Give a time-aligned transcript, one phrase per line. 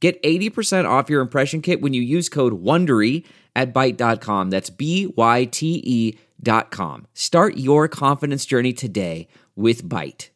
[0.00, 3.24] Get 80% off your impression kit when you use code WONDERY
[3.56, 4.50] at Byte.com.
[4.50, 7.06] That's B Y T E dot com.
[7.14, 10.28] Start your confidence journey today with Byte.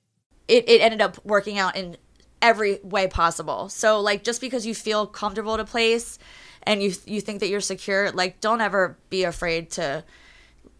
[0.48, 1.96] it, it ended up working out in
[2.40, 3.68] every way possible.
[3.68, 6.18] So like just because you feel comfortable at a place
[6.64, 10.02] and you you think that you're secure, like don't ever be afraid to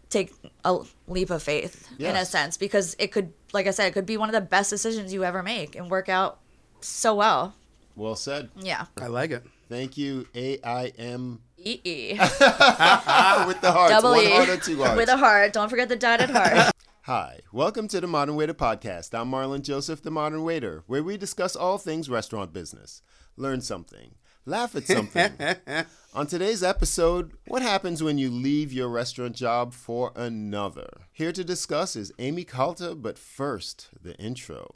[0.09, 0.33] take
[0.65, 4.05] a leap of faith in a sense because it could like I said, it could
[4.05, 6.39] be one of the best decisions you ever make and work out
[6.81, 7.55] so well.
[7.95, 8.49] Well said.
[8.59, 8.85] Yeah.
[8.99, 9.43] I like it.
[9.69, 12.13] Thank you, AIM E E.
[12.17, 13.91] with the hearts.
[13.91, 14.31] Double One E.
[14.31, 14.97] heart or two hearts.
[14.97, 15.53] With a heart.
[15.53, 16.71] Don't forget the dotted heart.
[17.03, 19.13] Hi, welcome to the Modern Waiter Podcast.
[19.17, 23.01] I'm Marlon Joseph, the Modern Waiter, where we discuss all things restaurant business.
[23.35, 25.31] Learn something, laugh at something.
[26.13, 30.89] On today's episode, what happens when you leave your restaurant job for another?
[31.11, 34.71] Here to discuss is Aimee Calta, but first, the intro.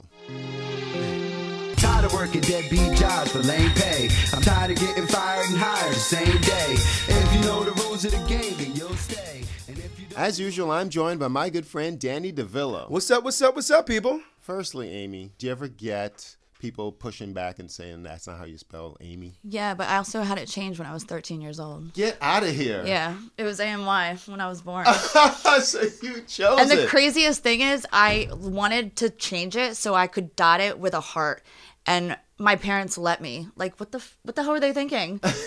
[1.98, 4.08] Tired of working deadbeat jobs for lame pay.
[4.32, 6.74] I'm tired of getting fired and hired the same day.
[7.08, 9.42] If you know the rules of the game, then you'll stay.
[9.66, 12.88] And if you don't, As usual, I'm joined by my good friend Danny DeVillo.
[12.88, 13.24] What's up?
[13.24, 13.56] What's up?
[13.56, 14.20] What's up, people?
[14.38, 18.58] Firstly, Aimee, do you ever get people pushing back and saying that's not how you
[18.58, 19.34] spell Amy?
[19.42, 21.94] yeah, but I also had it changed when I was 13 years old.
[21.94, 22.84] Get out of here.
[22.86, 24.86] Yeah, it was AMY when I was born.
[25.62, 26.88] so you chose And the it.
[26.90, 31.00] craziest thing is, I wanted to change it so I could dot it with a
[31.00, 31.42] heart,
[31.88, 33.48] and my parents let me.
[33.56, 35.18] Like, what the f- what the hell were they thinking?
[35.22, 35.46] Like,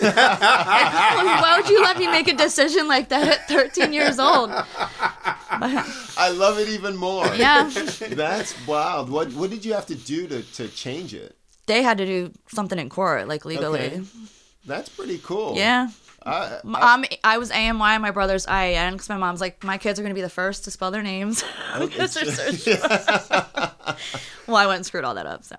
[1.42, 4.50] why would you let me make a decision like that at 13 years old?
[4.50, 7.26] I love it even more.
[7.34, 7.70] Yeah,
[8.10, 9.08] That's wild.
[9.10, 11.36] What what did you have to do to, to change it?
[11.66, 13.86] they had to do something in court, like legally.
[13.86, 14.02] Okay.
[14.66, 15.54] That's pretty cool.
[15.56, 15.88] Yeah.
[16.26, 19.78] I, M- Um, I was AMY, and my brother's IAN, because my mom's like, my
[19.78, 21.42] kids are gonna be the first to spell their names.
[21.78, 22.76] because they're
[24.46, 25.44] well, I went and screwed all that up.
[25.44, 25.56] So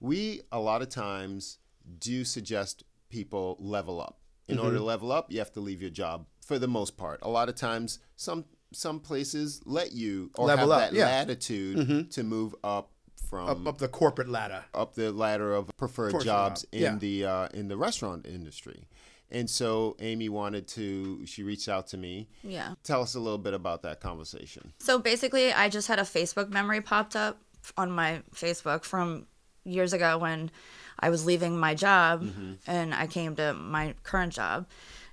[0.00, 1.58] we a lot of times
[1.98, 4.18] do suggest people level up.
[4.48, 4.64] In Mm-hmm.
[4.64, 7.18] order to level up, you have to leave your job for the most part.
[7.22, 11.06] A lot of times, some some places let you or Level have up, that yeah.
[11.06, 12.90] latitude to move up
[13.28, 14.64] from Up, up the corporate ladder.
[14.74, 16.96] up the ladder of preferred Fortune jobs job, in yeah.
[16.98, 18.86] the uh, in the restaurant industry.
[19.30, 21.26] And so Aimee wanted to.
[21.26, 22.28] She reached out to me.
[22.44, 22.74] yeah.
[22.84, 24.72] Tell us a little bit about that conversation.
[24.78, 27.40] So basically, I just had a Facebook memory popped up
[27.76, 29.26] on my Facebook from
[29.66, 30.50] years ago when
[30.98, 32.54] I was leaving my job mm-hmm.
[32.66, 34.66] and I came to my current job.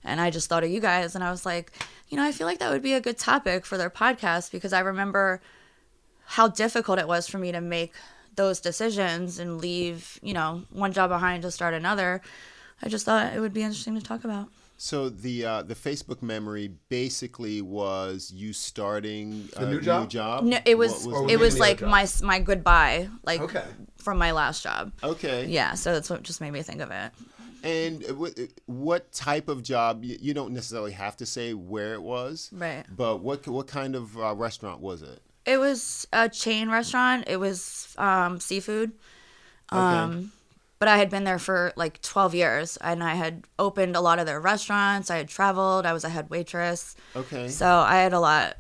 [0.06, 1.72] And I just thought of you guys and I was like,
[2.10, 4.74] you know, I feel like that would be a good topic for their podcast because
[4.74, 5.42] I remember
[6.26, 7.94] how difficult it was for me to make
[8.36, 12.22] those decisions and leave, you know, one job behind to start another.
[12.82, 14.50] I just thought it would be interesting to talk about.
[14.84, 20.44] So the uh, the Facebook memory basically was you starting a new job?
[20.44, 23.64] No, it was, What it was like my my goodbye, like Okay.
[23.96, 24.92] from my last job.
[25.02, 25.46] Okay.
[25.46, 27.14] Yeah, so that's what just made me think of it.
[27.64, 30.04] And what, what type of job?
[30.04, 32.84] You you don't necessarily have to say where it was, Right.
[32.94, 35.22] But what what kind of uh, restaurant was it?
[35.46, 37.24] It was a chain restaurant.
[37.28, 38.92] It was um, seafood.
[39.70, 40.34] Um,
[40.84, 44.20] but I had been there for like 12 years and I had opened a lot
[44.20, 45.10] of their restaurants.
[45.10, 45.86] I had traveled.
[45.86, 46.98] I was a head waitress.
[47.16, 47.48] Okay.
[47.48, 48.58] So I had a lot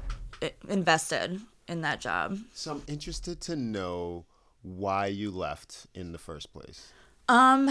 [0.69, 2.38] invested in that job.
[2.53, 4.23] So I'm interested to know
[4.62, 6.94] why you left in the first place.
[7.28, 7.69] Um,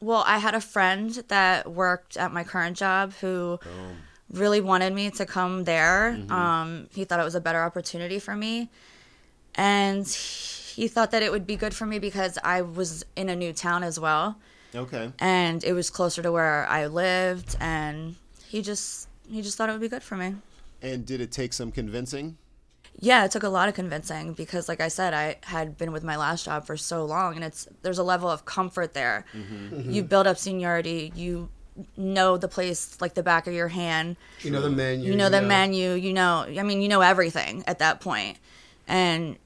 [0.00, 3.60] well, I had a friend that worked at my current job who
[4.30, 6.18] really wanted me to come there.
[6.30, 8.70] Um, he thought it was a better opportunity for me.
[9.56, 13.36] And he thought that it would be good for me because I was in a
[13.36, 14.36] new town as well.
[14.74, 15.12] Okay.
[15.18, 18.16] And it was closer to where I lived and
[18.48, 20.34] he just he just thought it would be good for me.
[20.82, 22.36] And did it take some convincing?
[23.00, 26.04] Yeah, it took a lot of convincing because like I said, I had been with
[26.04, 29.24] my last job for so long and it's there's a level of comfort there.
[29.32, 29.90] Mm-hmm.
[29.90, 31.48] You build up seniority, you
[31.96, 34.16] know the place like the back of your hand.
[34.40, 35.10] You know the menu.
[35.10, 38.38] You know the menu, you know I mean, you know everything at that point.
[38.86, 39.38] And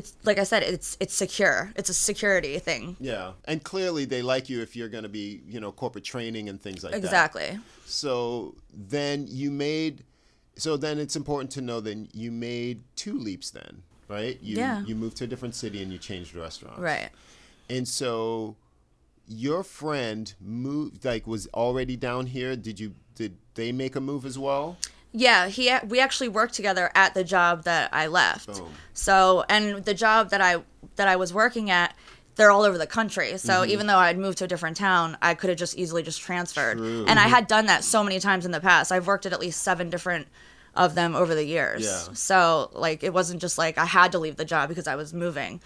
[0.00, 1.72] it's like I said, it's it's secure.
[1.76, 2.96] It's a security thing.
[3.00, 3.32] Yeah.
[3.44, 6.60] And clearly they like you if you're going to be, you know, corporate training and
[6.60, 6.98] things like that.
[6.98, 7.58] Exactly.
[7.84, 10.04] So then you made
[10.56, 14.38] so then it's important to know that you made two leaps then, right?
[14.42, 14.82] You Yeah.
[14.88, 16.80] you moved to a different city and you changed restaurants.
[16.80, 17.10] Right.
[17.68, 18.56] And so
[19.28, 22.56] your friend moved like was already down here.
[22.56, 24.78] Did you did they make a move as well?
[25.12, 28.46] Yeah, he we actually worked together at the job that I left.
[28.58, 28.68] Boom.
[28.92, 30.62] So, and the job that I
[30.96, 31.94] that I was working at,
[32.36, 33.36] they're all over the country.
[33.38, 33.70] So Mm-hmm.
[33.70, 36.78] even though I'd moved to a different town, I could have just easily just transferred.
[36.78, 38.92] And I had done that so many times in the past.
[38.92, 40.28] I've worked at at least seven different
[40.76, 41.84] of them over the years.
[41.84, 42.12] Yeah.
[42.14, 45.12] So like it wasn't just like I had to leave the job because I was
[45.12, 45.60] moving.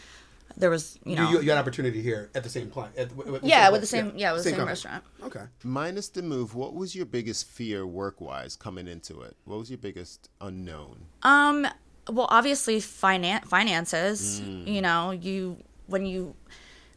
[0.56, 2.90] There was, you know, You, you, you got an opportunity here at the same place.
[2.96, 4.68] At, the- with yeah, same with the same, yeah, with the same company.
[4.70, 5.04] restaurant.
[5.24, 5.42] Okay.
[5.64, 9.36] Minus the move, what was your biggest fear work wise coming into it?
[9.46, 11.06] What was your biggest unknown?
[11.22, 11.66] Um,
[12.08, 14.40] well, obviously, finan- finances.
[14.40, 15.56] You know, you
[15.86, 16.34] when you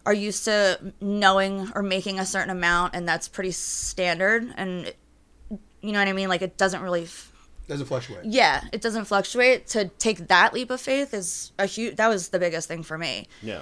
[0.05, 4.93] are used to knowing or making a certain amount, and that's pretty standard, and
[5.81, 6.29] you know what I mean.
[6.29, 7.03] Like it doesn't really.
[7.03, 7.31] F-
[7.67, 8.25] Doesn't fluctuate.
[8.25, 9.67] yeah, it doesn't fluctuate.
[9.67, 11.95] To take that leap of faith is a huge.
[11.97, 13.61] That was the biggest thing for me Yeah.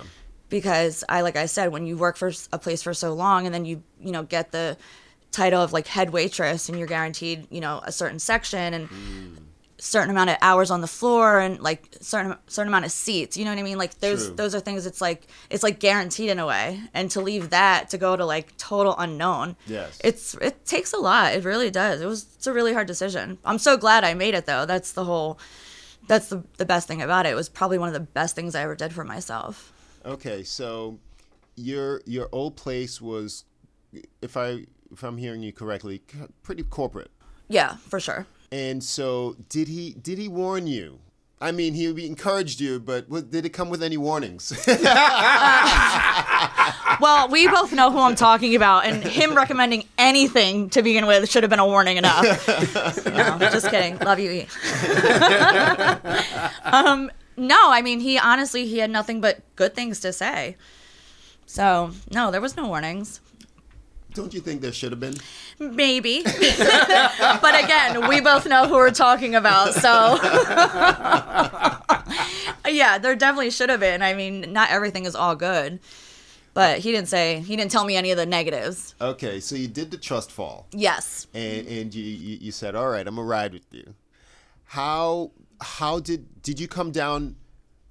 [0.49, 3.53] because I like I said when you work for a place for so long and
[3.53, 4.77] then you you know get the
[5.31, 9.37] title of like head waitress and you're guaranteed you know a certain section and mm.
[9.77, 13.43] Certain amount of hours on the floor and like certain certain amount of seats you
[13.43, 14.35] know what I mean like those True.
[14.35, 17.89] those are things it's like it's like guaranteed in a way and to leave that
[17.89, 19.99] to go to like total unknown Yes.
[20.03, 23.37] it's it takes a lot it really does it was it's a really hard decision
[23.43, 25.37] I'm so glad I made it though that's the whole
[26.07, 27.29] that's the, the best thing about it.
[27.29, 29.73] It was probably one of the best things I ever did for myself.
[30.05, 30.99] Okay, so
[31.55, 33.45] your your old place was,
[34.21, 36.03] if I if I'm hearing you correctly,
[36.43, 37.09] pretty corporate.
[37.47, 38.27] Yeah, for sure.
[38.51, 40.99] And so, did he did he warn you?
[41.41, 44.53] I mean, he encouraged you, but did it come with any warnings?
[47.01, 51.29] Well, we both know who I'm talking about, and him recommending anything to begin with
[51.29, 52.23] should have been a warning enough.
[53.05, 53.97] no, just kidding.
[53.99, 54.41] Love you, E.
[56.63, 60.55] um, no, I mean, he honestly, he had nothing but good things to say.
[61.45, 63.19] So, no, there was no warnings.
[64.15, 65.15] Don't you think there should have been?
[65.59, 66.23] Maybe.
[66.23, 69.73] but again, we both know who we're talking about.
[69.73, 70.17] So,
[72.67, 74.01] yeah, there definitely should have been.
[74.01, 75.79] I mean, not everything is all good.
[76.53, 78.95] But he didn't say, he didn't tell me any of the negatives.
[79.01, 81.27] Okay, so you did the trust fall, Yes.
[81.33, 83.93] and and you you, you said, all right, I'm gonna ride with you.
[84.63, 87.35] How how did did you come down?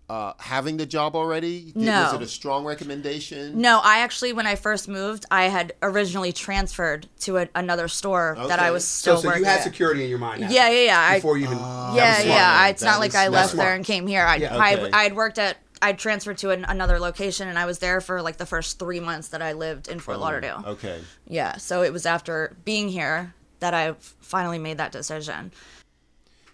[0.06, 1.62] Uh, having the job already?
[1.72, 2.02] Did- No.
[2.02, 3.58] Was it a strong recommendation?
[3.60, 8.36] No, I actually, when I first moved, I had originally transferred to a, another store
[8.48, 9.64] that I was So, still so working So you had at.
[9.64, 10.42] security in your mind.
[10.42, 11.00] now, Yeah, yeah, yeah.
[11.00, 11.56] I- Before you even.
[11.56, 12.28] yeah, yeah.
[12.28, 12.60] man.
[12.60, 13.64] I, it's That not like I left smart.
[13.66, 14.24] there and came here.
[14.26, 14.56] I, Yeah.
[14.56, 14.90] Okay.
[14.92, 18.20] I had worked at, I'd transferred to an, another location, and I was there for
[18.20, 20.62] like the first three months that I lived in Fort Lauderdale.
[20.66, 21.00] Okay.
[21.26, 25.50] Yeah, so it was after being here that I finally made that decision.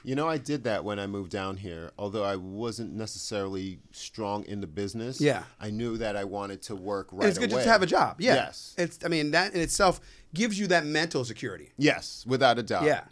[0.02, 1.90] You know, I did that when I moved down here.
[1.98, 5.44] Although I wasn't necessarily strong in the business, Yeah.
[5.60, 7.28] I knew that I wanted to work right away.
[7.28, 7.58] it's good away.
[7.58, 8.20] just to have a job.
[8.20, 8.34] Yeah.
[8.34, 8.74] Yes.
[8.78, 8.98] It's.
[9.04, 10.00] I mean, that in itself
[10.34, 11.72] gives you that mental security.
[11.76, 12.84] Yes, without a doubt.
[12.84, 13.02] Yeah.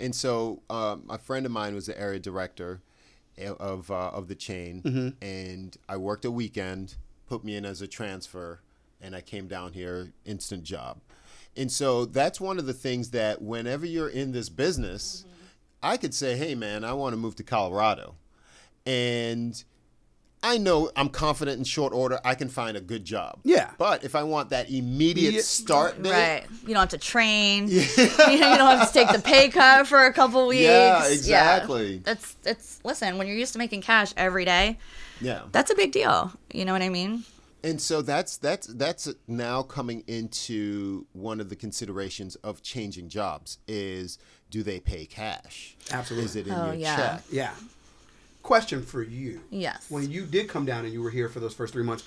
[0.00, 2.82] And so, um, a friend of mine was the area director
[3.58, 5.08] of uh, of the chain, Mm-hmm.
[5.24, 6.96] and I worked a weekend,
[7.26, 8.60] put me in as a transfer,
[9.00, 11.00] and I came down here, instant job.
[11.56, 15.24] And so that's one of the things that whenever you're in this business,
[15.82, 18.14] I could say, "Hey, man, I want to move to Colorado,"
[18.86, 19.62] and
[20.42, 23.40] I know I'm confident in short order I can find a good job.
[23.42, 23.70] Yeah.
[23.76, 26.44] But if I want that immediate Immediate- start date, Right.
[26.62, 27.66] You don't have to train.
[27.70, 28.30] Yeah.
[28.30, 30.62] you don't have to take the pay cut for a couple weeks.
[30.62, 31.98] Yeah, exactly.
[31.98, 34.78] That's it's listen, when you're used to making cash every day,
[35.20, 35.42] yeah.
[35.52, 36.32] that's a big deal.
[36.52, 37.24] You know what I mean?
[37.64, 43.58] And so that's that's that's now coming into one of the considerations of changing jobs
[43.66, 44.18] is
[44.50, 45.76] do they pay cash?
[45.90, 46.24] Absolutely.
[46.26, 46.96] Is it in Oh, your yeah.
[46.96, 47.22] check?
[47.30, 47.50] Yeah.
[48.42, 49.40] Question for you.
[49.50, 49.86] Yes.
[49.90, 52.04] When you did come down and you were here for those first three months,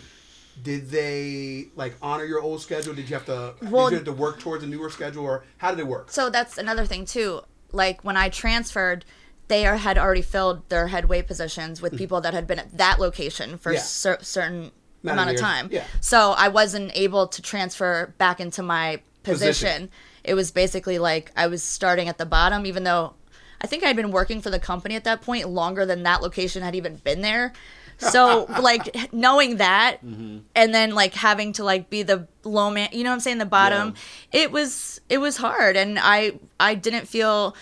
[0.64, 2.94] did they like honor your old schedule?
[2.94, 3.54] Did you have to?
[3.70, 6.12] Well- did you have to work towards a newer schedule, or how did it work?
[6.12, 7.42] So that's another thing too.
[7.72, 9.06] Like when I transferred,
[9.50, 13.00] they are, had already filled their headway positions with people that had been at that
[13.00, 13.76] location for Mm.
[13.76, 13.82] Yeah.
[13.82, 14.72] cer- certain Amount
[15.04, 15.42] of amount of years.
[15.42, 15.70] time.
[15.72, 15.84] Yeah.
[16.00, 19.90] So I wasn't able to transfer back into my position.
[19.90, 19.90] Position.
[20.24, 23.14] It was basically like I was starting at the bottom, even though
[23.62, 26.64] I think I'd been working for the company at that point longer than that location
[26.64, 27.54] had even been there.
[27.98, 30.40] So like knowing that mm-hmm.
[30.56, 33.38] and then like having to like be the low man, you know what I'm saying,
[33.38, 33.94] the bottom.
[34.32, 37.56] It was it was hard and I I didn't feel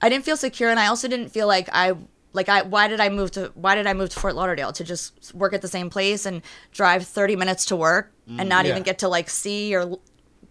[0.00, 1.94] I didn't feel secure and I also didn't feel like I
[2.32, 4.84] like I why did I move to why did I move to Fort Lauderdale to
[4.84, 6.42] just work at the same place and
[6.72, 8.48] drive 30 minutes to work and mm-hmm.
[8.48, 8.72] not Yeah.
[8.72, 9.98] even get to like see or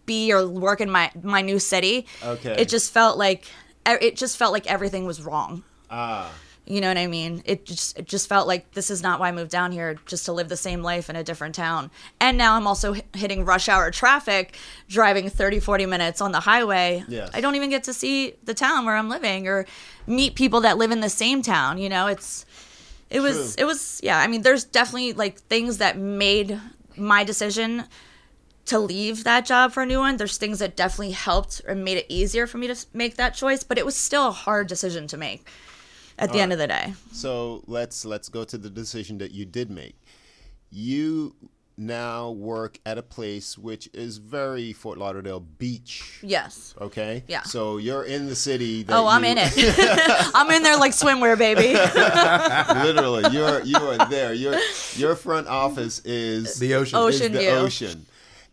[0.06, 2.06] be or work in my my new city.
[2.24, 2.56] Okay.
[2.58, 3.46] It just felt like
[3.86, 5.64] it just felt like everything was wrong.
[5.90, 6.32] Ah.
[6.66, 7.44] You know what I mean?
[7.46, 10.24] It just it just felt like this is not why I moved down here just
[10.26, 11.92] to live the same life in a different town.
[12.22, 14.56] And now I'm also h- hitting rush hour traffic,
[14.88, 17.04] driving 30 40 minutes on the highway.
[17.10, 17.30] Yes.
[17.34, 19.66] I don't even get to see the town where I'm living or
[20.08, 22.08] meet people that live in the same town, you know?
[22.08, 22.46] It's
[23.10, 23.64] it was True.
[23.64, 26.58] it was yeah, I mean there's definitely like things that made
[26.96, 27.84] my decision
[28.66, 30.18] to leave that job for a new one.
[30.18, 33.64] There's things that definitely helped and made it easier for me to make that choice,
[33.64, 35.48] but it was still a hard decision to make
[36.18, 36.94] at the end of the day.
[37.12, 39.96] So let's let's go to the decision that you did make.
[40.70, 41.36] You
[41.76, 46.20] now work at a place which is very Fort Lauderdale Beach.
[46.22, 46.76] Yes.
[46.80, 47.24] Okay.
[47.28, 47.42] Yeah.
[47.42, 48.84] So you're in the city.
[48.84, 49.52] That Oh, I'm you- in it.
[50.36, 51.74] I'm in there like swimwear, baby.
[52.88, 54.34] Literally, you're you are there.
[54.34, 54.56] Your
[54.96, 56.98] your front office is The ocean.
[56.98, 58.06] Oh, is Ocean the ocean.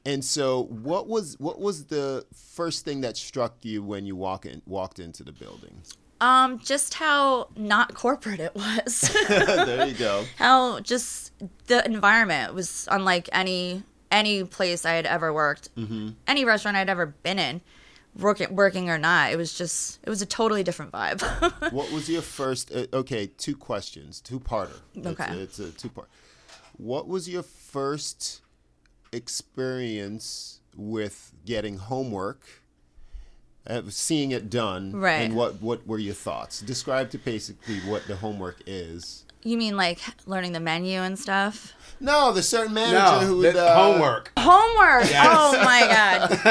[0.07, 4.47] And so, what was what was the first thing that struck you when you walk
[4.47, 5.83] in walked into the building?
[6.23, 9.11] Um, just how not corporate it was.
[9.29, 10.25] there you go.
[10.37, 11.33] how just
[11.67, 16.11] the environment was unlike any any place I had ever worked, Mm-hmm.
[16.27, 17.61] any restaurant I'd ever been in,
[18.19, 19.33] working working or not.
[19.33, 21.21] It was just it was a totally different vibe.
[21.73, 22.73] What was your first?
[22.75, 24.79] Uh, okay, two questions, two parter.
[24.99, 25.31] Okay.
[25.35, 26.09] it's, a two part.
[26.79, 28.41] What was your first
[29.13, 32.43] experience with getting homework?
[33.67, 35.21] Uh, seeing it done, Right.
[35.21, 36.61] And what what were your thoughts?
[36.63, 39.27] Describe to basically what the homework is.
[39.43, 41.75] you mean like learning the menu and stuff?
[42.01, 44.33] No, the certain manager No, who the uh, homework.
[44.39, 45.05] Homework.
[45.15, 46.41] Oh my god.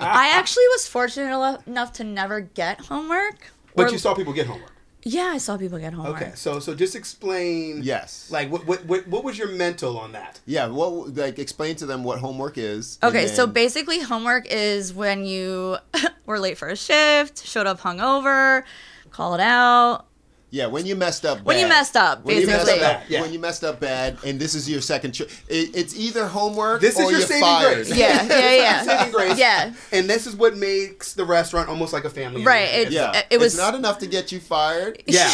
[0.00, 3.52] I actually was fortunate elo- enough to never get homework.
[3.76, 4.72] But Or- you saw people get homework.
[5.04, 6.16] Yeah, I saw people get homework.
[6.20, 7.80] Okay, so so just explain.
[7.82, 8.30] Yes.
[8.30, 10.40] Like what what what, what was your mental on that?
[10.44, 10.66] Yeah.
[10.66, 12.98] What like explain to them what homework is.
[13.00, 15.78] and Okay, so basically, homework is when you
[16.26, 18.64] were late for a shift, showed up hungover,
[19.10, 20.07] called out.
[20.50, 21.38] Yeah, when you messed up.
[21.38, 21.46] Bad.
[21.46, 22.86] When you messed up, When you messed basically.
[22.86, 23.20] up, Yeah.
[23.20, 25.12] when you messed up bad, and this is your second.
[25.12, 27.74] Cho- it, it's either homework This is your you're saving fired.
[27.86, 27.94] grace.
[27.94, 28.82] Yeah, yeah, yeah.
[28.82, 29.38] Saving grace.
[29.38, 29.72] Yeah.
[29.92, 32.44] And this is what makes the restaurant almost like a family.
[32.44, 35.02] Right, it- Yeah, It was- it's not enough to get you fired.
[35.06, 35.30] Yeah.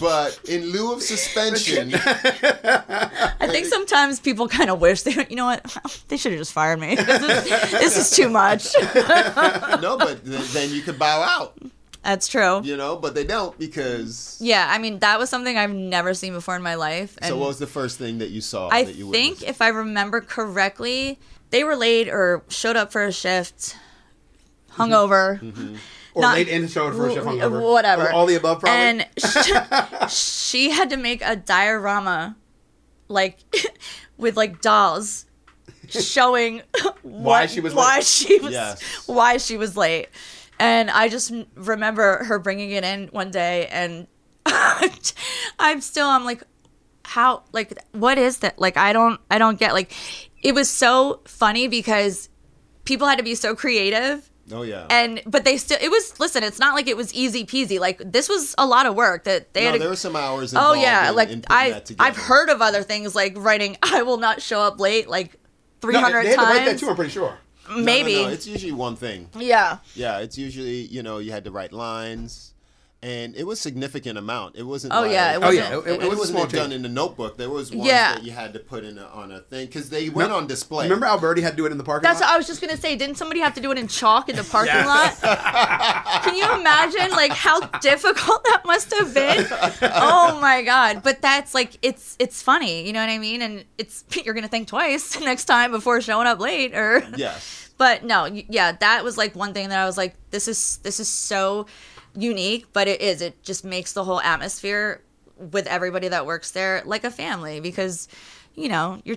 [0.00, 1.94] but in lieu of suspension,
[2.74, 5.76] I think sometimes people kind of wish they, you know what,
[6.08, 6.94] they should have just fired me.
[6.96, 8.74] This is, this is too much.
[9.82, 11.56] no, but th- then you could bow out,
[12.04, 12.60] That's true.
[12.62, 12.96] you know.
[12.96, 14.36] But they don't because.
[14.40, 17.16] Yeah, I mean that was something I've never seen before in my life.
[17.22, 18.68] And So what was the first thing that you saw?
[18.70, 19.50] I that you think witnessed?
[19.50, 21.18] if I remember correctly,
[21.50, 23.76] they were late or showed up for a shift,
[24.72, 25.40] hungover.
[25.40, 25.48] Mm-hmm.
[25.62, 25.76] Mm-hmm.
[26.14, 27.60] Or Not- late in the show at first shift hungover.
[27.60, 28.04] Whatever.
[28.04, 28.76] Or all the above, probably.
[28.78, 32.36] And she, she had to make a diorama,
[33.08, 33.38] like
[34.16, 35.26] with like dolls,
[35.88, 36.62] showing
[37.02, 38.04] what, she was why late.
[38.04, 39.06] she was Yes.
[39.08, 40.08] why she was late.
[40.64, 44.06] And I just remember her bringing it in one day, and
[45.58, 46.42] I'm still I'm like,
[47.04, 48.58] how like what is that?
[48.58, 49.92] Like I don't I don't get like,
[50.42, 52.28] it was so funny because
[52.84, 54.86] people had to be so creative Oh yeah.
[54.90, 57.96] and but they still it was listen it's not like it was easy peasy like
[58.04, 60.52] this was a lot of work that they no, had to, there were some hours.
[60.54, 64.02] oh yeah in, like in I, that I've heard of other things like writing i
[64.02, 65.38] will not show up late like
[65.82, 66.88] no, 300 they had to write that too.
[66.88, 67.36] I'm pretty sure.
[67.68, 69.28] No, no, maybe no, it's usually one thing.
[69.38, 69.78] yeah.
[69.94, 72.53] Yeah, it's usually you know you had to write lines,
[73.04, 74.56] and it was significant amount.
[74.56, 74.94] It wasn't.
[74.94, 76.38] Oh, like, oh, yeah, it Oh wasn't yeah, it, and it it was a wasn't
[76.38, 77.36] small done in the notebook.
[77.36, 78.14] There was ones Yeah.
[78.14, 80.84] that you had to put in a, on a thing because they went on display.
[80.86, 82.12] Remember Alberti had to do it in the parking lot?
[82.14, 84.28] that's what i was just gonna say didn't somebody have to do it in chalk
[84.28, 85.12] in the parking lot
[86.24, 89.46] can you imagine like how difficult that must have been
[89.94, 93.64] oh my god but that's like it's it's funny you know what i mean and
[93.78, 97.70] it's you're gonna think twice next time before showing up late or Yes.
[97.78, 101.00] but no yeah that was like one thing that i was like this is this
[101.00, 101.66] is so
[102.14, 105.00] unique but it is it just makes the whole atmosphere
[105.36, 108.08] with everybody that works there like a family because
[108.54, 109.16] you know you're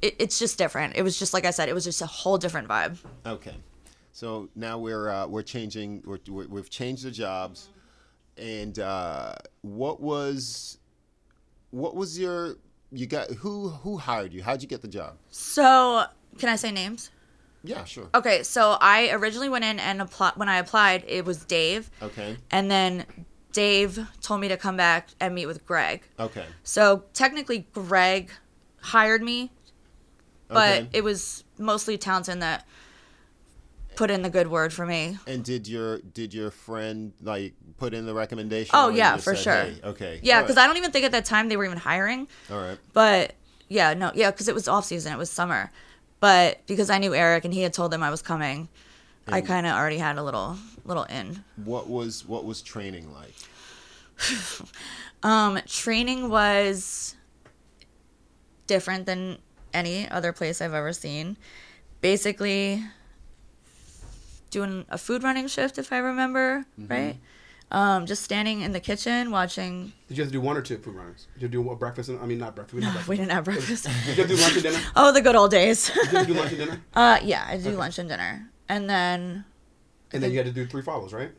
[0.00, 2.38] it, it's just different it was just like i said it was just a whole
[2.38, 2.96] different vibe
[3.26, 3.54] Okay.
[4.12, 6.02] So now we're uh, we're changing.
[6.04, 7.68] We're, we're, we've changed the jobs,
[8.36, 10.78] and uh, what was
[11.70, 12.56] what was your
[12.90, 14.42] you got who who hired you?
[14.42, 15.16] How'd you get the job?
[15.30, 16.04] so
[16.38, 17.10] can i say names
[17.62, 18.08] Yeah, sure.
[18.14, 22.36] okay so i originally went in and apply when i applied it was dave Okay.
[22.50, 23.04] and then
[23.52, 26.44] dave told me to come back and meet with greg Okay.
[26.62, 28.30] So technically, Greg
[28.82, 29.50] hired me,
[30.48, 30.88] but Okay.
[30.92, 32.66] it was mostly Townsend that
[33.96, 35.18] put in the good word for me.
[35.26, 38.70] And did your did your friend like put in the recommendation?
[38.74, 39.64] Oh, yeah, for said, sure.
[39.64, 40.20] "Hey," okay.
[40.22, 40.64] Yeah, because right.
[40.64, 42.28] I don't even think at that time they were even hiring.
[42.50, 42.78] All right.
[42.92, 43.34] But
[43.68, 45.70] yeah, no, yeah, because it was off season, it was summer.
[46.20, 48.68] But because I knew Eric and he had told them I was coming,
[49.26, 51.44] I kind of already had a little little in.
[51.64, 53.34] What was what was training like?
[55.22, 57.16] um, training was
[58.66, 59.38] different than
[59.72, 61.36] any other place I've ever seen.
[62.00, 62.82] Basically,
[64.50, 67.16] doing a food running shift, if I remember right.
[67.72, 69.92] Um, just standing in the kitchen watching.
[70.08, 71.28] Did you have to do one or two food runners?
[71.34, 72.08] Did you do a breakfast?
[72.08, 72.74] And, I mean, not breakfast.
[72.74, 73.84] We, didn't have We didn't have breakfast.
[73.84, 74.78] Did you have to do lunch and dinner?
[74.96, 75.88] oh, the good old days.
[76.10, 76.80] Did you do lunch and dinner?
[76.94, 79.44] uh, yeah, I do lunch and dinner, and then
[80.12, 81.30] And then you had to do three follows, right?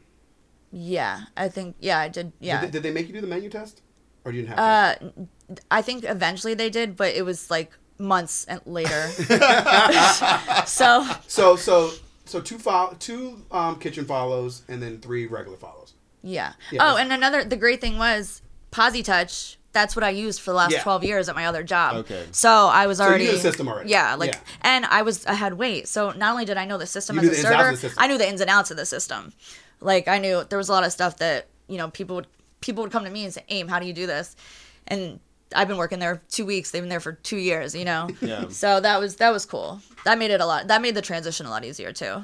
[0.71, 2.31] yeah, I think yeah, I did.
[2.39, 3.81] Yeah, Did, they, did they make you do the menu test,
[4.23, 5.05] or you didn't have to?
[5.51, 9.07] Uh, I think eventually they did, but it was like months later.
[10.65, 11.91] so So so
[12.25, 15.93] so two fo- two um, kitchen follows and then three regular follows.
[16.23, 16.53] Yeah.
[16.71, 19.57] Yeah, oh, and another the great thing was POSitouch.
[19.73, 20.83] That's what I used for the last Yeah.
[20.83, 21.95] twelve years at my other job.
[21.97, 22.25] Okay.
[22.31, 23.89] So I was you already knew the system already.
[23.89, 24.39] Yeah, like, Yeah.
[24.61, 25.87] and I was I had weight.
[25.87, 27.65] So not only did I know the system You as a the ins and outs
[27.67, 28.03] server, system.
[28.03, 29.33] I knew the ins and outs of the system.
[29.79, 32.27] Like I knew there was a lot of stuff that you know people would
[32.59, 34.35] people would come to me and say, "Aim, how do you do this?"
[34.87, 35.19] And
[35.55, 36.71] I've been working there two weeks.
[36.71, 37.73] They've been there for two years.
[37.73, 38.09] You know.
[38.21, 38.49] Yeah.
[38.49, 39.81] So that was that was cool.
[40.03, 40.67] That made it a lot.
[40.67, 42.23] That made the transition a lot easier too.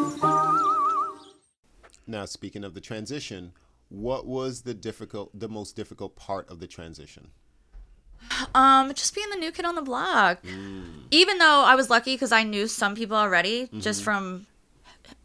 [2.07, 3.53] Now, speaking of the transition,
[3.89, 7.29] what was the difficult, the most difficult part of the transition?
[8.53, 10.41] Um, just being the new kid on the block.
[10.43, 11.05] Mm.
[11.11, 14.05] Even though I was lucky because I knew some people already, just mm-hmm.
[14.05, 14.47] from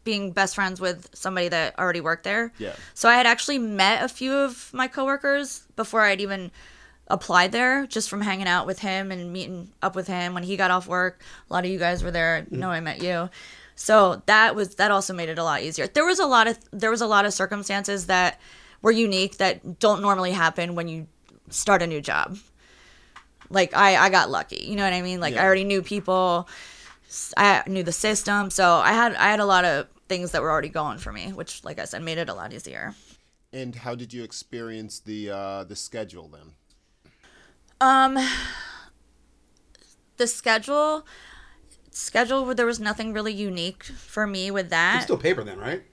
[0.03, 2.51] being best friends with somebody that already worked there.
[2.57, 2.73] Yeah.
[2.93, 6.51] So I had actually met a few of my coworkers before I'd even
[7.07, 10.57] applied there, just from hanging out with him and meeting up with him when he
[10.57, 11.21] got off work.
[11.49, 12.45] A lot of you guys were there.
[12.49, 12.55] Mm.
[12.55, 13.29] I know I met you.
[13.79, 15.85] So that was that also made it a lot easier.
[15.85, 18.41] There was a lot of there was a lot of circumstances that
[18.81, 21.07] were unique that don't normally happen when you
[21.51, 22.37] start a new job.
[23.51, 25.19] Like I, I got lucky you know what i mean?
[25.21, 26.49] Like i already knew people
[27.37, 28.49] I knew the system.
[28.49, 31.31] So i had i had a lot of things that were already going for me
[31.31, 32.95] which like i said made it a lot easier.
[33.53, 36.53] And how did you experience the uh, the schedule then?
[37.79, 38.17] um
[40.17, 41.05] the schedule
[41.97, 45.83] schedule there was nothing really unique for me with It's that still paper then, right?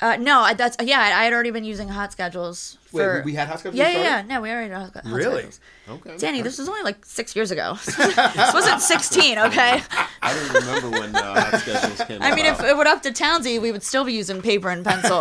[0.00, 3.30] uh no I, that's yeah I, I had already been using HotSchedules Wait, for we-
[3.30, 5.42] we had HotSchedules yeah yeah, yeah no we already had hot, hot Really?
[5.50, 5.60] schedules.
[5.88, 6.16] Okay.
[6.16, 9.82] danny this was only like six years ago this wasn't 16 okay
[10.22, 13.58] I don't remember when uh, HotSchedules came I mean, if it went up to Townsy,
[13.60, 15.20] we would still be using paper and pencil.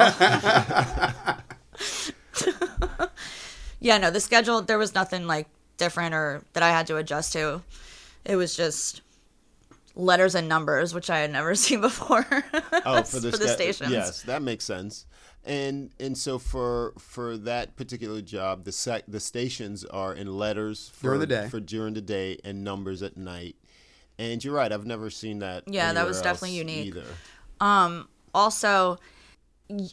[3.80, 7.34] yeah, no, the schedule, there was nothing like different or that I had to adjust
[7.34, 7.62] to.
[8.26, 9.02] It was just
[9.95, 12.25] letters and numbers, which I had never seen before.
[12.86, 13.91] oh, for the, for the sta- stations.
[13.91, 15.06] Yes, that makes sense.
[15.45, 20.89] And and so for for that particular job, the sec, the stations are in letters
[20.93, 21.47] for, During the day.
[21.49, 23.56] for during the day and numbers at night.
[24.17, 25.63] And you're right, I've never seen that.
[25.67, 26.88] Yeah, that was anywhere definitely unique.
[26.95, 27.03] Either.
[27.60, 28.99] Um, also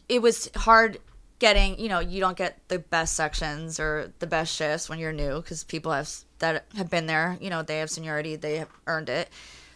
[0.07, 0.99] it was hard
[1.39, 5.13] getting you know you don't get the best sections or the best shifts when you're
[5.13, 6.09] new because people have
[6.39, 9.29] that have been there you know they have seniority they have earned it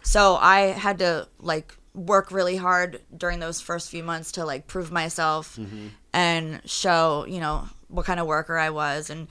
[0.06, 4.68] so i had to like work really hard during those first few months to like
[4.68, 5.88] prove myself mm-hmm.
[6.14, 9.10] and show you know what kind of worker i was.
[9.10, 9.28] And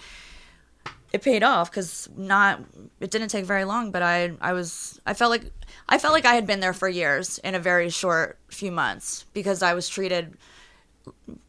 [1.12, 2.60] it paid off because not
[2.98, 5.44] it didn't take very long but i i was i felt like
[5.88, 9.24] i felt like i had been there for years in a very short few months
[9.32, 10.36] because i was treated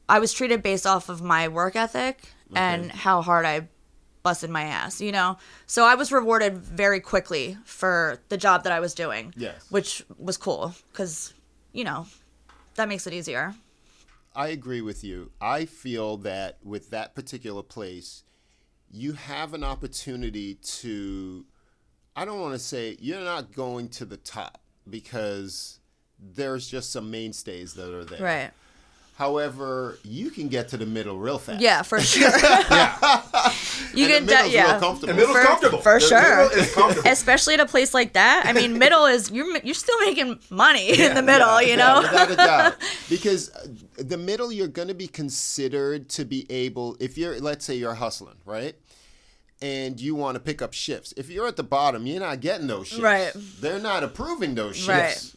[0.08, 3.68] i was treated based off of my work ethic and how hard i
[4.26, 8.74] busted my ass you know so i was rewarded very quickly for the job that
[8.74, 9.66] i was doing Yes.
[9.70, 11.34] which was cool because
[11.74, 12.08] you know
[12.74, 13.54] that makes it easier
[14.38, 15.32] I agree with you.
[15.40, 18.24] I feel that with that particular place,
[18.92, 21.46] you have an opportunity to,
[22.18, 24.60] I don't want to say you're not going to the top
[24.90, 25.80] because
[26.20, 28.20] there's just some mainstays that are there.
[28.22, 28.52] right
[29.18, 31.62] However, you can get to the middle real fast.
[31.62, 32.30] Yeah, for sure.
[33.94, 35.08] You And can, the middle's de- yeah, real comfortable.
[35.08, 35.82] The middle's For- comfortable.
[35.82, 36.22] for The sure.
[36.46, 37.10] middle is comfortable.
[37.12, 38.44] especially at a place like that.
[38.46, 42.02] I mean, middle is you're you're still making money in the middle, you know.
[42.02, 42.76] Yeah, without a doubt.
[43.10, 47.64] Because uh, the middle, you're going to be considered to be able, if you're, let's
[47.66, 48.76] say you're hustling, right?
[49.62, 51.14] And you want to pick up shifts.
[51.16, 53.02] If you're at the bottom, you're not getting those shifts.
[53.04, 53.32] Right.
[53.62, 54.88] They're not approving those shifts.
[54.90, 55.32] Right.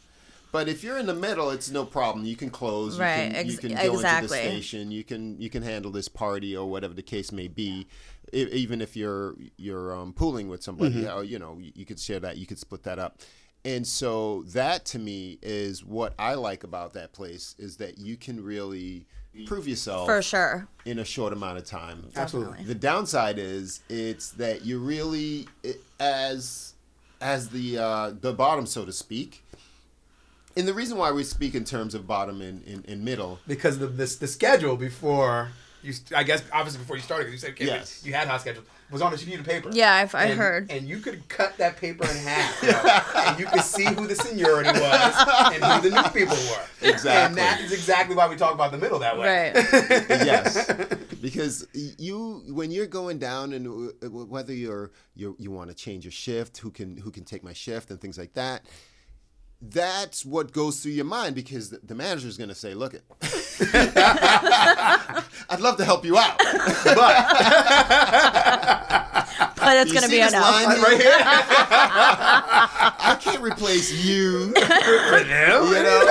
[0.51, 2.25] But if you're in the middle, it's no problem.
[2.25, 2.95] You can close.
[2.97, 4.39] You Right, Can, you can go exactly.
[4.39, 4.91] into the station.
[4.91, 7.87] You can you can handle this party or whatever the case may be.
[8.33, 12.19] Even if you're you're um, pooling with somebody, or, you know, you, you could share
[12.19, 12.37] that.
[12.37, 13.19] You could split that up.
[13.65, 18.15] And so that to me is what I like about that place is that you
[18.15, 19.05] can really
[19.45, 20.67] prove yourself For sure.
[20.85, 22.07] in a short amount of time.
[22.15, 22.63] Absolutely.
[22.63, 25.47] The downside is it's that you really
[25.99, 26.73] as
[27.21, 29.43] as the uh, the bottom, so to speak.
[30.55, 33.79] And the reason why we speak in terms of bottom and, and, and middle, because
[33.79, 35.49] the this the schedule before
[35.81, 38.01] you, I guess obviously before you started, 'cause you said okay, Yes.
[38.05, 39.69] you had hot schedule was on a sheet of paper.
[39.71, 40.71] Yeah, I've- I And- heard.
[40.71, 44.07] and you could cut that paper in half, you know, and you could see who
[44.07, 45.15] the seniority was
[45.53, 46.65] and who the new people were.
[46.89, 47.11] Exactly.
[47.27, 49.51] and that is exactly why we talk about the middle that way.
[49.53, 49.65] Right.
[50.09, 50.71] yes,
[51.21, 55.75] because you when you're going down and w- w- whether you're you you want to
[55.75, 58.63] change your shift, who can who can take my shift and things like that.
[59.61, 63.03] That's what goes through your mind because the, the manager's going to say, "Look, it,
[65.49, 66.95] I'd love to help you out, but
[69.57, 70.49] But it's gonna be this enough.
[70.49, 70.83] line here?
[70.83, 71.11] Right here.
[71.21, 75.67] I can't replace you." For them.
[75.67, 76.05] You know,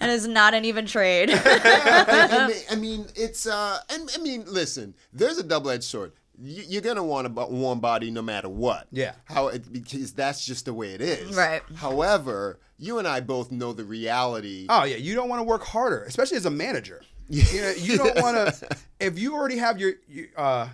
[0.00, 1.30] And it's not an even trade.
[1.32, 6.12] I mean, I mean, it's uh, and I mean, listen, there's a double-edged sword.
[6.38, 8.86] You, you're gonna want a warm body no matter what.
[8.92, 9.12] Yeah.
[9.24, 11.34] How it, because that's just the way it is.
[11.34, 11.62] Right.
[11.76, 14.66] However, you and I both know the reality.
[14.68, 17.02] Oh yeah, you don't want to work harder, especially as a manager.
[17.28, 18.76] You, know, you don't want to.
[18.98, 20.68] If you already have your, you, uh,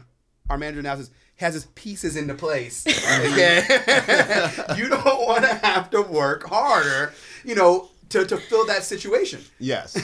[0.48, 2.86] our manager now says has his pieces into place.
[3.12, 3.62] Okay,
[4.76, 7.12] you don't want to have to work harder.
[7.44, 9.40] You know, to to fill that situation.
[9.58, 9.96] Yes.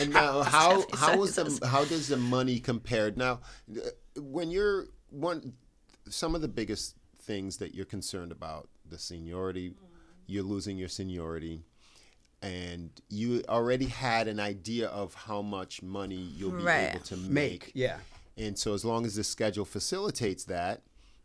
[0.00, 3.40] And now, how how is the how does the money compared now?
[3.76, 3.80] uh,
[4.16, 5.52] When you're one,
[6.08, 9.74] some of the biggest things that you're concerned about the seniority,
[10.26, 11.62] you're losing your seniority,
[12.42, 16.90] and you already had an idea of how much money you'll be Right.
[16.94, 17.30] able to make.
[17.32, 17.98] Make yeah.
[18.36, 20.82] And so as long as the schedule facilitates that,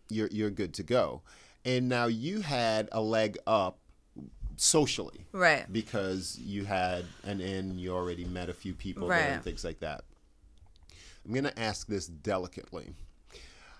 [0.09, 1.21] you're you're good to go.
[1.63, 3.79] And now you had a leg up
[4.57, 5.25] socially.
[5.31, 5.71] Right.
[5.71, 9.19] Because you had an in, you already met a few people Right.
[9.21, 10.03] and things like that.
[11.25, 12.93] I'm going to ask this delicately.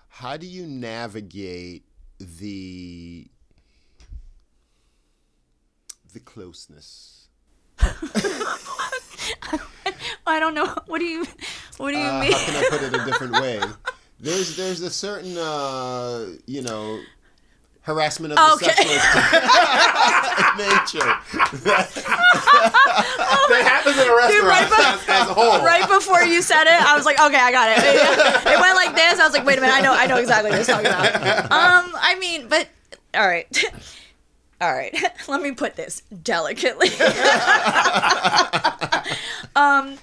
[0.08, 1.84] How do you navigate
[2.18, 3.26] the
[6.12, 7.28] the closeness?
[10.26, 10.74] I don't know.
[10.86, 11.24] What do you
[11.76, 12.32] what do you Uh, mean?
[12.32, 13.60] how can I put it a different way?
[14.18, 17.00] There's there's a certain uh, you know
[17.86, 18.74] harassment of the Okay.
[18.74, 18.94] sexual
[20.58, 21.14] nature.
[23.48, 25.64] That happens in a restaurant right as, as a whole.
[25.64, 27.78] right before you said it, I was like, okay, I got it.
[27.78, 29.20] It went like this.
[29.20, 31.44] I was like, wait a minute, I know, I know exactly what you're talking about.
[31.52, 32.68] Um, I mean, but
[33.14, 33.46] all right,
[34.60, 34.92] all right.
[35.28, 36.88] Let me put this delicately.
[39.54, 39.96] um,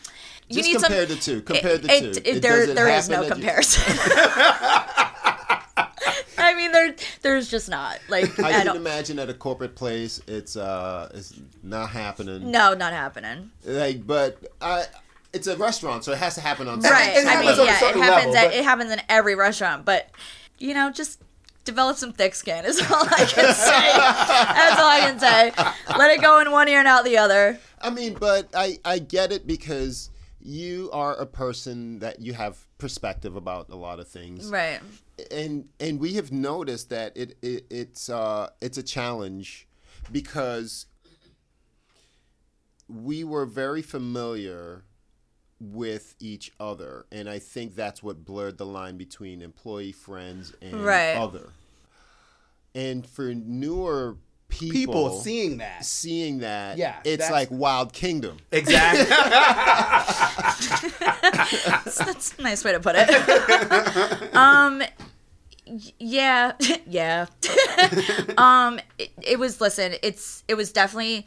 [0.50, 1.16] you Just need compare some.
[1.16, 1.42] the two.
[1.42, 2.20] Compare the it- two.
[2.22, 3.84] it- It- there, there is no comparison.
[6.54, 8.76] I mean, there, there's just not like I I can don't.
[8.78, 12.52] imagine at a corporate place, it's uh, it's not happening.
[12.52, 13.50] No, not happening.
[13.66, 14.86] Like, but I,
[15.34, 17.18] it's a restaurant, so it has to happen on some- Right.
[17.18, 18.00] it I mean, on yeah, it happens.
[18.34, 20.10] level, at, but- it happens in every restaurant, but
[20.60, 21.20] you know, just
[21.66, 22.66] develop some thick skin.
[22.66, 23.94] Is all I can say.
[23.98, 25.98] That's all I can say.
[25.98, 27.60] Let it go in one ear and out the other.
[27.82, 30.10] I mean, but I I get it because
[30.46, 34.50] you are a person that you have perspective about a lot of things.
[34.50, 34.80] Right.
[35.32, 39.68] and and we have noticed that it, it it's uh it's a challenge
[40.12, 40.86] because
[42.90, 44.84] we were very familiar
[45.60, 50.84] with each other and i think that's what blurred the line between employee friends and
[50.84, 51.16] Right.
[51.16, 51.52] other
[52.76, 54.18] and for newer
[54.54, 55.84] people, People seeing that.
[55.86, 59.06] seeing that Yeah, it's like wild kingdom Exactly.
[61.22, 64.36] That's, that's a nice way to put it.
[64.36, 64.82] um,
[66.00, 66.54] yeah,
[66.86, 67.26] yeah.
[68.38, 69.62] um, it, it was.
[69.62, 71.26] Listen, it's it was definitely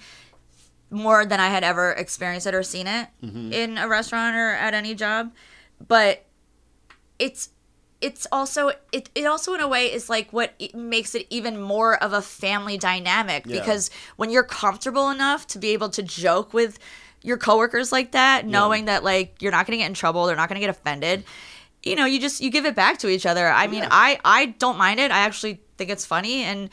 [0.91, 4.75] more than I had ever experienced it or seen it in a restaurant or at
[4.75, 5.33] any job,
[5.87, 6.25] but
[7.19, 7.49] it's
[8.01, 11.61] it's also it, it also in a way is like what it makes it even
[11.61, 13.59] more of a family dynamic Yeah.
[13.61, 16.79] because when you're comfortable enough to be able to joke with
[17.23, 20.37] your coworkers like that knowing that like you're not going to get in trouble they're
[20.37, 21.25] not going to get offended
[21.83, 23.47] you know you just you give it back to each other.
[23.49, 25.11] I mean i i don't mind it.
[25.11, 26.69] I actually think it's funny and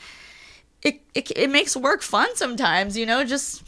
[0.82, 3.62] it it, it makes work fun sometimes you know just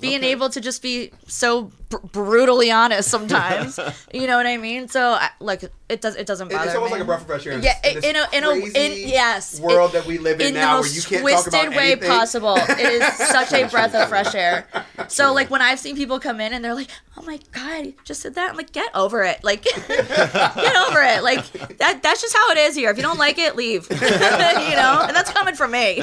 [0.00, 3.78] being able to just be so br- brutally honest sometimes
[4.12, 6.92] you know what i mean so I, like it does it doesn't bother it's almost
[6.92, 7.54] me like a breath of fresh air.
[7.54, 10.48] In yeah, in, in a in a in yes world it- that we live in,
[10.48, 12.08] in now, where you can't talk twisted about way anything.
[12.10, 12.56] possible.
[12.56, 14.66] It is such a breath of fresh air.
[15.08, 17.94] So like when I've seen people come in and they're like, "Oh my god, you
[18.04, 22.02] just did that," I'm like, "Get over it, like get over it, like that.
[22.02, 22.90] That's just how it is here.
[22.90, 23.86] If you don't like it, leave.
[23.90, 26.02] you know, and that's coming from me.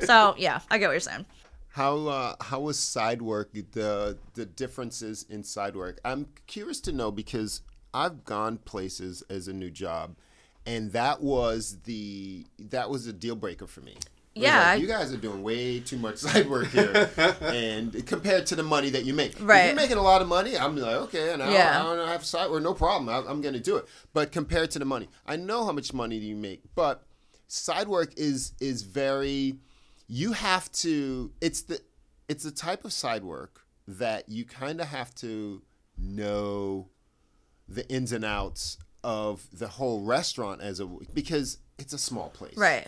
[0.00, 1.24] so yeah, I get what you're saying.
[1.72, 6.00] How uh, how was side work the the differences in side work?
[6.04, 7.62] I'm curious to know because
[7.94, 10.14] I've gone places as a new job,
[10.66, 13.96] and that was the that was a deal breaker for me.
[14.34, 18.44] Yeah, like, I- you guys are doing way too much side work here, and compared
[18.46, 19.66] to the money that you make, If Right.
[19.66, 20.56] you're making a lot of money.
[20.58, 21.80] I'm like, okay, and I, Yeah.
[21.80, 23.08] I don't have side work, no problem.
[23.10, 23.86] I, I'm going to do it.
[24.14, 27.02] But compared to the money, I know how much money you make, but
[27.48, 29.56] side work is is very
[30.06, 31.80] you have to it's the
[32.28, 35.62] it's the type of side work that you kind of have to
[35.98, 36.88] know
[37.68, 42.56] the ins and outs of the whole restaurant as a because it's a small place
[42.56, 42.86] Right.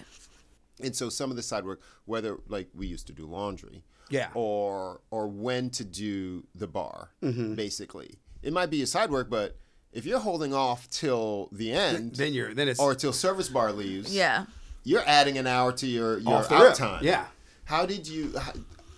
[0.82, 4.28] and so some of the side work whether like we used to do laundry Yeah.
[4.34, 7.54] or or when to do the bar Mm-hmm.
[7.54, 9.56] basically it might be a side work but
[9.92, 13.72] if you're holding off till the end Then you're then it's or till service bar
[13.72, 14.46] leaves Yeah.
[14.84, 16.74] You're adding an hour to your your Off the out rip.
[16.74, 17.04] time.
[17.04, 17.24] Yeah.
[17.64, 18.34] How did you?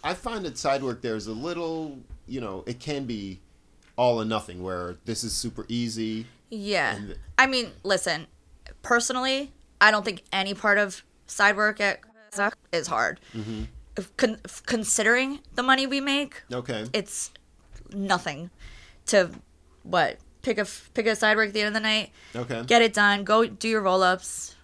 [0.04, 3.40] I find that side work there's a little, you know, it can be
[3.96, 4.62] all or nothing.
[4.62, 6.26] Where this is super easy.
[6.50, 6.96] Yeah.
[6.96, 8.26] And- I mean, listen,
[8.82, 12.00] personally, I don't think any part of side work at
[12.72, 13.20] is hard.
[13.34, 13.64] Mm-hmm.
[14.16, 16.86] Con- considering the money we make, Okay.
[16.92, 17.30] it's
[17.92, 18.50] nothing
[19.06, 19.30] to
[19.84, 22.62] what pick a pick a side work at the end of the night, Okay.
[22.66, 24.54] get it done, go do your roll ups,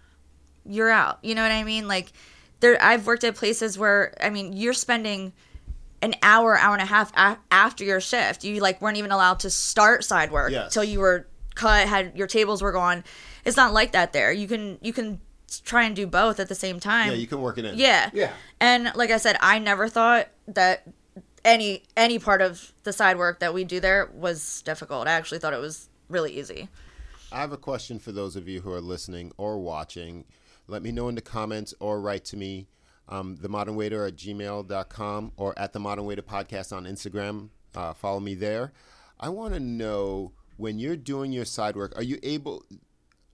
[0.66, 1.18] you're out.
[1.22, 1.88] You know what I mean?
[1.88, 2.12] Like
[2.60, 5.32] there, I've worked at places where I mean you're spending
[6.00, 8.44] an hour, hour and a half a- after your shift.
[8.44, 10.72] You like weren't even allowed to start side work Yes.
[10.72, 13.04] till you were cut, had your tables were gone.
[13.44, 14.32] It's not like that there.
[14.32, 15.20] You can you can
[15.64, 17.08] try and do both at the same time.
[17.10, 17.76] yeah, you can work it in.
[17.78, 18.08] Yeah.
[18.12, 18.32] Yeah.
[18.58, 20.82] And like I said, I never thought that
[21.44, 25.06] any any part of the side work that we do there was difficult.
[25.08, 26.68] I actually thought it was really easy.
[27.30, 30.24] I have a question for those of you who are listening or watching.
[30.72, 32.66] Let me know in the comments or write to me,
[33.06, 37.50] um, themodernwaiter at gmail.com or at the Modern Waiter Podcast on Instagram.
[37.74, 38.72] Uh, follow me there.
[39.20, 42.64] I want to know when you're doing your side work, are you able,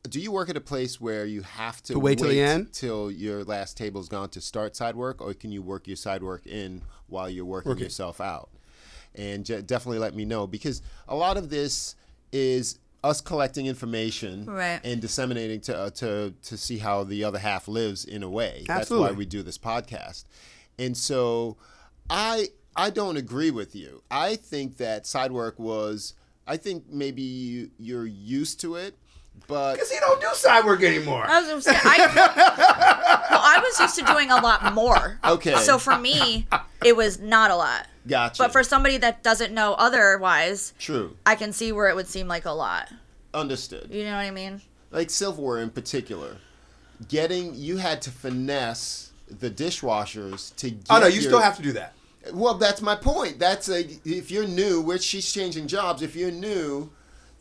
[0.02, 2.72] do you work at a place where you have to, To wait till the end?
[2.72, 6.24] till your last table's gone to start side work, or can you work your side
[6.24, 7.84] work in while you're working Work it.
[7.84, 8.50] yourself out?
[9.14, 11.94] And j- definitely let me know because a lot of this
[12.32, 14.80] is us collecting information Right.
[14.84, 18.64] and disseminating to uh, to to see how the other half lives in a way.
[18.66, 20.24] That's why we do this podcast.
[20.78, 21.56] And so
[22.10, 24.02] I I don't agree with you.
[24.10, 26.14] I think that side work was
[26.46, 28.96] I think maybe you, you're used to it,
[29.46, 31.24] but Because he don't do side work anymore.
[31.28, 31.98] I was gonna I,
[33.30, 35.18] well, I was used to doing a lot more.
[35.24, 35.54] Okay.
[35.56, 36.46] So for me,
[36.84, 37.86] it was not a lot.
[38.08, 38.42] Gotcha.
[38.42, 42.26] But for somebody that doesn't know otherwise, true, I can see where it would seem
[42.26, 42.88] like a lot.
[43.34, 43.88] understood.
[43.92, 44.60] You know what I mean?
[44.90, 46.38] like silverware in particular,
[47.08, 51.56] getting you had to finesse the dishwashers to get oh no, you your- still have
[51.56, 51.92] to do that.
[52.32, 53.38] Well, that's my point.
[53.38, 56.02] That's a if you're new, which she's changing jobs.
[56.02, 56.90] If you're new,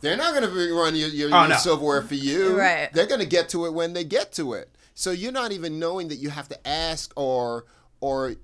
[0.00, 1.56] they're not going to run your, your, Oh, your no.
[1.56, 2.56] silverware for you.
[2.58, 2.88] Right.
[2.92, 4.70] They're going to get to it when they get to it.
[4.94, 7.64] So you're not even knowing that you have to ask or
[8.00, 8.36] or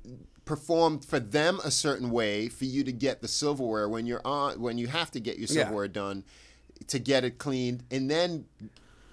[0.45, 4.61] perform for them a certain way for you to get the silverware when you're on
[4.61, 5.63] when you have to get your Yeah.
[5.65, 6.25] silverware done
[6.89, 8.45] to get it cleaned and then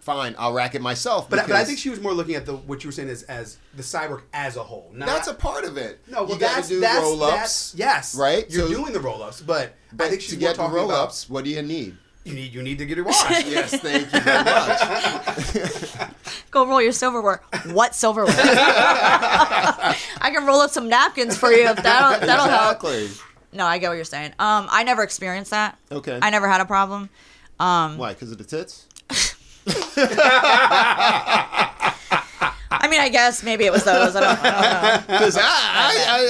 [0.01, 1.29] fine I'll rack it myself.
[1.29, 3.23] But, but I think she was more looking at the what you were saying is
[3.23, 4.91] as the side work as a whole.
[4.93, 5.99] Not, that's a part of it.
[6.09, 6.23] no.
[6.23, 7.33] Well, you got that's to do that's, roll ups.
[7.37, 8.15] that's yes.
[8.15, 8.45] right?
[8.49, 10.69] You're So- doing the roll ups, but, But I think to she's get the more
[10.69, 11.97] talking roll about ups, what do you need?
[12.23, 13.29] You need you need to get it washed.
[13.47, 16.11] Yes, thank you very much.
[16.51, 17.41] Go roll your silverware.
[17.67, 18.33] What silverware?
[18.37, 19.95] I
[20.33, 22.83] can roll up some napkins for you if that'll that'll help.
[23.53, 24.31] No, I get what you're saying.
[24.39, 25.77] Um, I never experienced that.
[25.91, 26.19] Okay.
[26.21, 27.09] I never had a problem.
[27.57, 28.13] Why?
[28.13, 28.87] Because of the tits?
[32.83, 34.15] I mean, I guess maybe it was those.
[34.15, 35.17] I don't, I don't know.
[35.21, 36.29] Because I, I,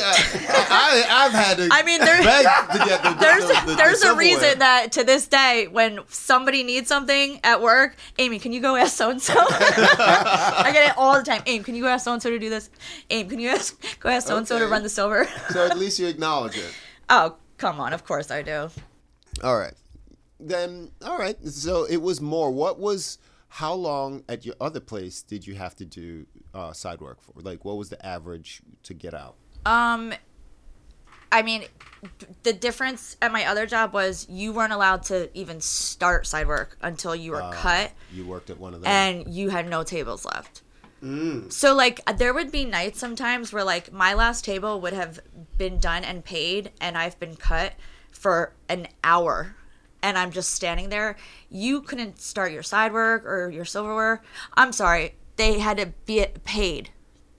[0.70, 1.70] I, I, have had to.
[1.72, 4.60] I mean, there- beg to get the, the, There's the, the, there's the a reason
[4.60, 8.98] that to this day, when somebody needs something at work, Aimee, can you go ask
[8.98, 9.34] so and so?
[9.38, 11.42] I get it all the time.
[11.46, 12.70] Aimee, can you go ask so and so to do this?
[13.10, 15.30] Aimee, can you ask go ask so and so to run the silver?
[15.52, 16.74] So at least you acknowledge it.
[17.10, 18.70] oh, come on, of course I do.
[19.42, 19.74] All right.
[20.38, 21.38] Then, all right.
[21.48, 22.52] So it was more.
[22.52, 27.02] What was, how long at your other place did you have to do uh, side
[27.02, 27.40] work for?
[27.42, 29.36] Like, what was the average to get out?
[29.66, 30.14] Um,
[31.32, 31.66] I mean,
[32.44, 36.78] the difference at my other job was you weren't allowed to even start side work
[36.82, 37.92] until you were cut.
[38.12, 38.92] You worked at one of them.
[38.92, 40.62] and you had no tables left.
[41.50, 45.20] So like there would be nights sometimes where like my last table would have
[45.58, 47.74] been done and paid and I've been cut
[48.12, 49.56] for an hour
[50.04, 51.16] and I'm just standing there.
[51.50, 54.22] You couldn't start your side work or your silverware.
[54.54, 55.16] I'm sorry.
[55.38, 56.90] They had to be paid.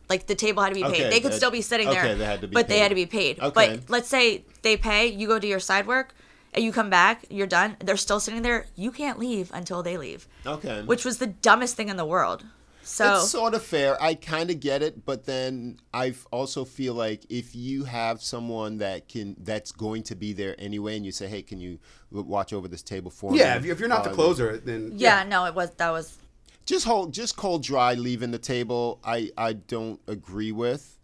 [0.09, 0.91] Like the table had to be paid.
[0.93, 2.15] Okay, they could that- still be sitting okay, there.
[2.17, 2.81] they had to be but they paid.
[2.81, 3.39] had to be paid.
[3.41, 3.53] Okay.
[3.79, 6.15] But let's say they pay, you go do your side work
[6.53, 9.97] and you come back, you're done, they're still sitting there, you can't leave until they
[9.97, 10.83] leave okay.
[10.83, 12.45] which was the dumbest thing in the world.
[12.85, 13.97] So It's sort of fair.
[14.03, 18.79] I kind of get it, but then I also feel like if you have someone
[18.79, 21.79] that can that's going to be there anyway, and you say, "Hey, can you
[22.11, 24.15] w- watch over this table for me?" Yeah, if, you, if you're not the Uh,
[24.15, 26.19] closer, then yeah, no, it was that was
[26.67, 29.01] just hold, just cold dry leaving the table.
[29.05, 30.99] I I don't agree with,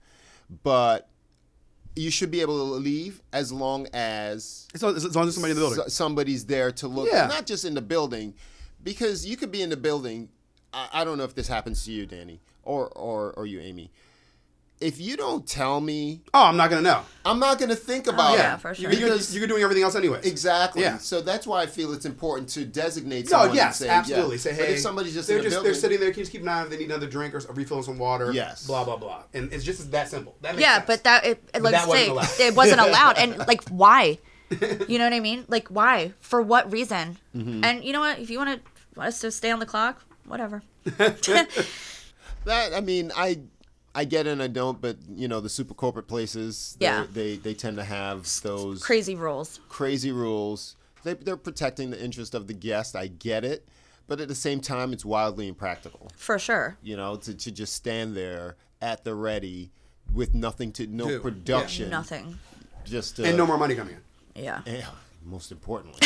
[0.63, 1.09] but
[1.97, 5.35] you should be able to leave as long as As long as, as long as
[5.35, 5.85] somebody in the building.
[5.89, 7.27] somebody's there to look, Yeah.
[7.27, 8.35] not just in the building,
[8.85, 10.29] because you could be in the building.
[10.73, 13.91] I, I don't know if this happens to you, Danny, or or or you, Aimee.
[14.81, 17.03] If you don't tell me, oh, I'm not gonna know.
[17.29, 18.39] I'm not going to think about it.
[18.39, 18.61] yeah, it.
[18.61, 18.91] for sure.
[18.91, 20.21] You're, you're, Because- you're doing everything else anyway.
[20.25, 20.83] Exactly.
[20.83, 20.97] Yeah.
[20.97, 24.37] So that's why I feel it's important to designate No, yes, and say, absolutely.
[24.37, 24.41] Yeah.
[24.41, 26.11] Say, hey, but if somebody's just they're in just building, they're sitting there.
[26.11, 27.99] Can you just keep an eye on if they need another drink or refill some
[27.99, 28.33] water?
[28.33, 28.67] Yes.
[28.67, 29.25] Blah blah blah.
[29.35, 30.37] And it's just that simple.
[30.41, 30.87] That makes yeah, sense.
[30.87, 32.41] but that it, it like that wasn't say allowed.
[32.41, 34.19] it wasn't allowed, and like why?
[34.89, 35.45] You know what I mean?
[35.49, 36.15] Like why?
[36.21, 37.19] For what reason?
[37.37, 37.63] Mm-hmm.
[37.65, 38.19] And you know what?
[38.19, 40.63] If you want to want us to stay on the clock, whatever.
[40.85, 41.49] that
[42.49, 43.41] I mean, I
[44.01, 47.07] I get it and I don't, but you know, the super corporate places, they're- Yeah.
[47.13, 49.59] they they tend to have those Crazy rules.
[49.69, 50.77] crazy rules.
[51.05, 52.95] They they're protecting the interest of the guest.
[52.95, 53.67] I get it,
[54.07, 56.11] but at the same time, it's wildly impractical.
[56.17, 56.77] For sure.
[56.83, 59.71] You know, to to just stand there at the ready
[60.15, 61.13] with nothing to no Do.
[61.15, 61.19] Yeah.
[61.21, 62.39] production, Nothing.
[62.85, 64.43] just to, and no more money coming in.
[64.45, 64.63] Yeah.
[64.65, 64.91] Yeah,
[65.25, 66.01] most importantly.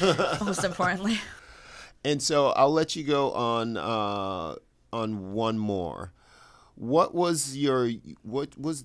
[0.44, 1.20] Most importantly.
[2.04, 4.54] And so I'll let you go on uh,
[4.92, 6.12] on one more.
[6.76, 7.90] What was your
[8.22, 8.84] what was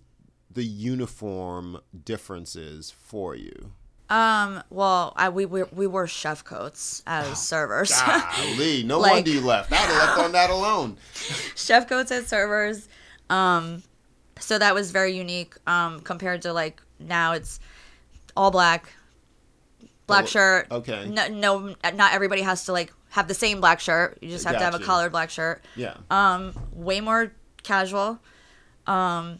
[0.49, 3.71] the uniform differences for you?
[4.10, 4.62] Um.
[4.69, 7.93] Well, I we we, we wore chef coats as servers.
[8.01, 9.71] Golly, no Like- wonder you left.
[9.71, 10.97] I'd have left on that alone.
[11.56, 12.89] chef coats as servers.
[13.30, 13.84] Um,
[14.39, 15.56] so that was very unique.
[15.67, 17.60] Um, compared to like now, it's
[18.36, 18.91] all black,
[20.08, 20.67] black Oh, shirt.
[20.71, 21.08] okay.
[21.08, 24.17] No, no, not everybody has to like have the same black shirt.
[24.21, 25.63] You just have to have a collared black shirt.
[25.77, 25.95] Yeah.
[26.10, 27.32] Um, way more
[27.63, 28.19] casual.
[28.88, 29.39] Um,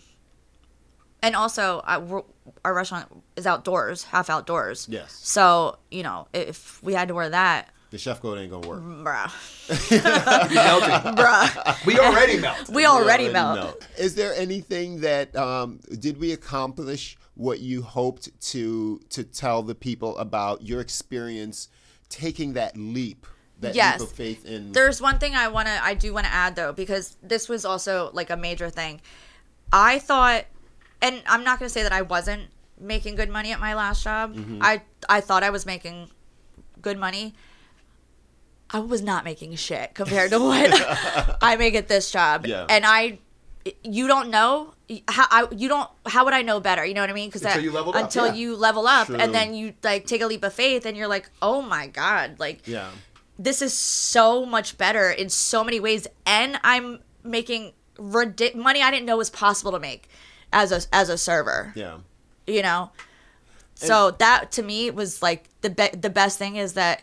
[1.22, 2.24] and also I, we're-
[2.66, 4.88] our restaurant is outdoors, half outdoors.
[4.90, 5.14] Yes.
[5.24, 8.82] So you know, if we had to wear that, the chef code ain't gonna work.
[8.82, 9.32] bruh,
[10.54, 11.16] Melting.
[11.16, 12.70] bruh, We already melt.
[12.74, 13.56] we already already melt.
[13.60, 13.88] know.
[13.98, 19.76] Is there anything that um, did we accomplish what you hoped to to tell the
[19.76, 21.68] people about your experience
[22.10, 23.26] taking that leap,
[23.62, 24.00] that Yes.
[24.00, 24.72] leap of faith in?
[24.72, 27.66] There's one thing I want to I do want to add though because this was
[27.66, 29.02] also like a major thing.
[29.72, 30.46] I thought
[31.02, 32.44] and I'm not going to say that I wasn't
[32.80, 34.36] making good money at my last job.
[34.36, 34.60] Mm-hmm.
[34.62, 36.10] I I thought I was making
[36.82, 37.34] good money.
[38.70, 40.70] I was not making shit compared to what
[41.42, 42.46] I make at this job.
[42.46, 42.66] Yeah.
[42.70, 43.20] And I
[43.84, 44.74] you don't know
[45.08, 46.86] how I, you don't how would I know better?
[46.86, 47.30] You know what I mean?
[47.30, 48.34] Because Until you leveled up, until yeah.
[48.34, 49.18] you level up True.
[49.18, 52.40] and then you like take a leap of faith and you're like, "Oh my god,
[52.40, 52.90] like yeah.
[53.40, 58.92] This is so much better in so many ways and i'm making ridic- money i
[58.92, 60.10] didn't know was possible to make
[60.54, 61.72] as a as a server.
[61.76, 61.98] Yeah.
[62.48, 62.92] you know?
[63.76, 67.02] So that to me was like the be- the best thing is that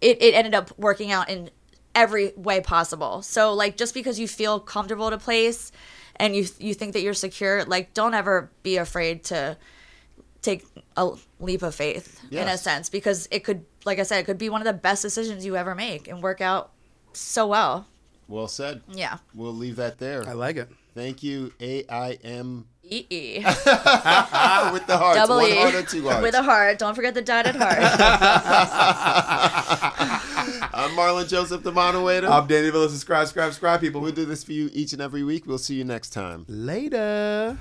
[0.00, 1.48] it, it ended up working out in
[1.94, 3.22] every way possible.
[3.22, 5.72] So like just because you feel comfortable at a place
[6.16, 9.56] and you you think that you're secure like don't ever be afraid to
[10.42, 14.24] take a leap of faith in a sense because it could like i said it
[14.26, 16.70] could be one of the best decisions you ever make and work out
[17.12, 17.86] so well
[18.28, 18.82] Well said.
[18.88, 20.26] yeah We'll leave that there.
[20.26, 20.68] I like it.
[20.94, 23.42] Thank you, A I M E-E.
[23.46, 25.18] Ah, with the hearts.
[25.18, 26.22] double One E heart or two hearts.
[26.22, 27.78] with a heart don't forget the dotted heart
[30.74, 32.28] I'm I'm Marlon Joseph, the modern waiter.
[32.28, 32.88] I'm Danny Villa.
[32.88, 34.00] Subscribe, subscribe, subscribe, people.
[34.00, 35.46] we'll do this for you each and every week.
[35.46, 36.44] We'll see you next time.
[36.48, 37.56] Later.